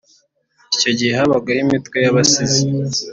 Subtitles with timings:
[0.75, 2.61] Icyo gihe habagaho imitwe y’abasizi.